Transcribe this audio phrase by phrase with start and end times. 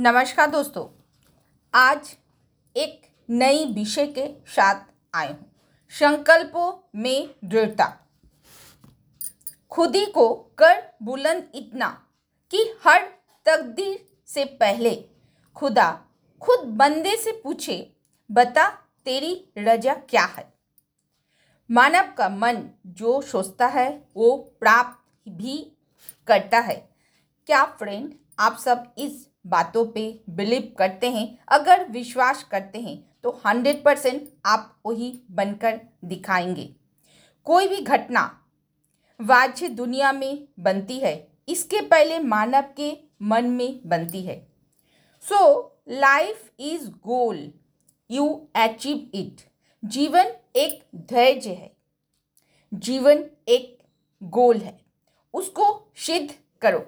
[0.00, 0.86] नमस्कार दोस्तों,
[1.74, 2.16] आज
[2.76, 5.50] एक नई विषय के साथ आए हूँ।
[5.90, 7.86] संकल्पों में दृढ़ता।
[9.70, 11.88] खुदी को कर बुलंद इतना
[12.50, 13.02] कि हर
[13.46, 14.94] तकदीर से पहले
[15.56, 16.04] खुदा
[16.42, 17.92] खुद बंदे से पूछे,
[18.30, 18.68] बता
[19.04, 20.52] तेरी रजा क्या है?
[21.70, 25.72] मानव का मन जो सोचता है, वो प्राप्त भी
[26.26, 26.88] करता है।
[27.46, 33.30] क्या फ्रेंड आप सब इस बातों पे बिलीव करते हैं, अगर विश्वास करते हैं तो
[33.46, 36.74] हंड्रेड परसेंट आप वही बनकर दिखाएँगे।
[37.44, 38.22] कोई भी घटना
[39.20, 44.36] वाज्य दुनिया में बनती है, इसके पहले मानव के मन में बनती है।
[45.22, 45.38] So
[45.88, 47.52] life is goal
[48.10, 49.36] you achieve it
[49.84, 51.76] जीवन एक धैर्य है।
[52.74, 53.82] जीवन एक
[54.22, 54.78] गोल है।
[55.34, 56.86] उसको सिद्ध करो।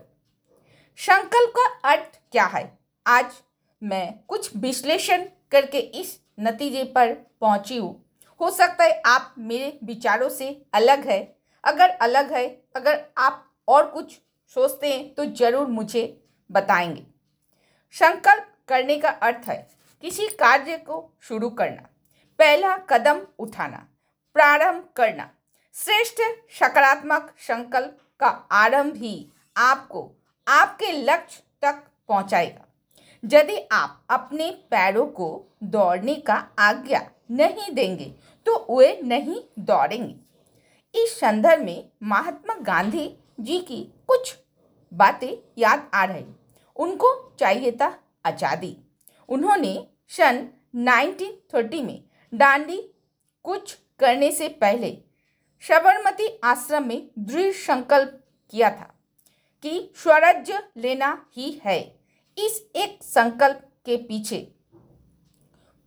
[0.99, 2.63] संकल्प का अर्थ क्या है?
[3.07, 3.33] आज
[3.83, 7.95] मैं कुछ विश्लेषण करके इस नतीजे पर पहुँची हूँ।
[8.41, 11.19] हो सकता है आप मेरे विचारों से अलग है।
[11.65, 12.45] अगर अलग है,
[12.77, 14.19] अगर आप और कुछ
[14.57, 16.05] सोचते हैं तो ज़रूर मुझे
[16.51, 17.07] बताएँगे।
[17.95, 19.59] संकल्प करने का अर्थ है
[20.05, 21.89] किसी कार्य को शुरू करना,
[22.39, 23.87] पहला कदम उठाना,
[24.37, 25.31] प्रारंभ करना।
[25.75, 26.23] श्रेष्ठ
[26.61, 30.11] सकारात्मक संकल्प का आरंभ ही आपको
[30.51, 32.67] आपके लक्ष्य तक पहुंचाएगा।
[33.25, 35.29] यदि आप अपने पैरों को
[35.65, 37.01] दौड़ने का आज्ञा
[37.33, 38.05] नहीं देंगे
[38.47, 40.15] तो वे नहीं दौड़ेंगे।
[40.95, 43.09] इस संदर्भ में महात्मा गांधी
[43.41, 44.37] जी की कुछ
[44.93, 46.25] बातें याद आ रही।
[46.77, 47.93] उनको चाहिए था
[48.27, 48.77] आज़ादी।
[49.29, 49.75] उन्होंने
[50.11, 52.01] सन 1930 में
[52.33, 52.81] डांडी
[53.45, 54.91] कुछ करने से पहले
[55.63, 58.21] साबरमती आश्रम में दृढ़ संकल्प
[58.53, 58.95] किया था।
[59.65, 61.79] कि स्वराज्य लेना ही है।
[62.39, 64.37] इस एक संकल्प के पीछे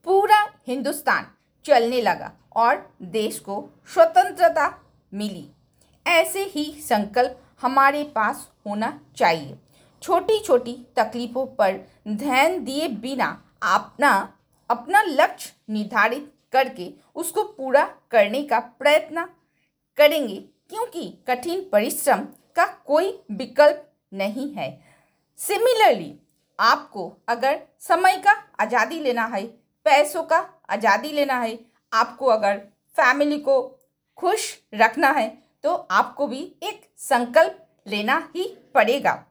[0.07, 1.27] पूरा हिंदुस्तान
[1.65, 3.57] चलने लगा और देश को
[3.93, 4.67] स्वतंत्रता
[5.11, 5.47] मिली।
[6.05, 9.57] ऐसे ही संकल्प हमारे पास होना चाहिए।
[10.01, 13.27] छोटी छोटी तकलीफ़ों पर ध्यान दिए बिना
[13.65, 14.11] अपना
[14.69, 19.25] अपना लक्ष्य निर्धारित करके उसको पूरा करने का प्रयत्न
[19.97, 20.35] करेंगे,
[20.69, 24.69] क्योंकि कठिन परिश्रम का कोई विकल्प नहीं है।
[25.39, 26.13] सिमिलरली
[26.59, 29.43] आपको अगर समय का आज़ादी लेना है,
[29.85, 30.37] पैसों का
[30.69, 31.57] आज़ादी लेना है,
[31.91, 32.57] आपको अगर
[32.95, 33.61] फैमिली को
[34.17, 35.27] खुश रखना है
[35.63, 38.43] तो आपको भी एक संकल्प लेना ही
[38.75, 39.23] पड़ेगा।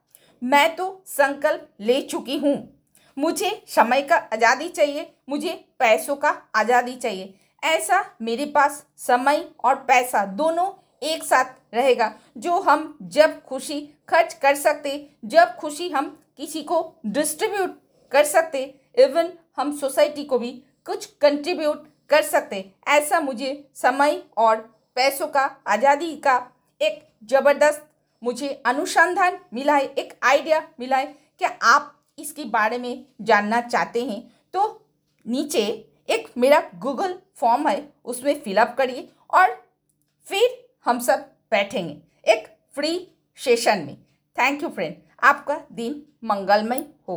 [0.42, 2.56] मैं तो संकल्प ले चुकी हूँ।
[3.16, 9.74] मुझे समय का आज़ादी चाहिए, मुझे पैसों का आज़ादी चाहिए। ऐसा मेरे पास समय और
[9.84, 10.66] पैसा दोनों
[11.02, 16.94] एक साथ रहेगा। जो हम जब खुशी खर्च कर सकते, जब खुशी हम किसी को
[17.06, 17.78] डिस्ट्रीब्यूट
[18.12, 18.62] कर सकते
[18.98, 20.50] इवन हम सोसाइटी को भी
[20.86, 24.56] कुछ कंट्रीब्यूट कर सकते। ऐसा मुझे समय और
[24.96, 26.36] पैसों का, आज़ादी का
[26.80, 27.88] एक ज़बरदस्त
[28.22, 31.06] मुझे अनुसंधान मिला है, एक आइडिया मिला है।
[31.38, 34.20] कि आप इसके बारे में जानना चाहते हैं?
[34.54, 34.86] तो
[35.26, 35.62] नीचे
[36.10, 39.54] एक मेरा गूगल फॉर्म है, उसमें फिलअप करिए और
[40.26, 41.20] फिर हम सब
[41.50, 43.96] बैठेंगे एक फ्री सेशन में।
[44.36, 47.16] थैंक यू फ्रेंड आपका दिन मंगलमय हो।